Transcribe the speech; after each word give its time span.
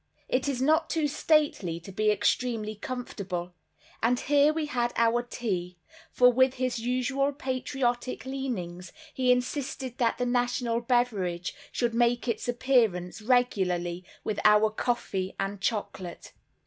It 0.27 0.49
is 0.49 0.63
not 0.63 0.89
too 0.89 1.07
stately 1.07 1.79
to 1.81 1.91
be 1.91 2.09
extremely 2.09 2.73
comfortable; 2.73 3.53
and 4.01 4.19
here 4.19 4.51
we 4.51 4.65
had 4.65 4.91
our 4.95 5.21
tea, 5.21 5.77
for 6.11 6.33
with 6.33 6.55
his 6.55 6.79
usual 6.79 7.31
patriotic 7.31 8.25
leanings 8.25 8.91
he 9.13 9.31
insisted 9.31 9.99
that 9.99 10.17
the 10.17 10.25
national 10.25 10.81
beverage 10.81 11.53
should 11.71 11.93
make 11.93 12.27
its 12.27 12.47
appearance 12.47 13.21
regularly 13.21 14.03
with 14.23 14.39
our 14.43 14.71
coffee 14.71 15.35
and 15.39 15.61
chocolate. 15.61 16.33